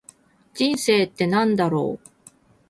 [0.55, 2.09] 人生って何だろう。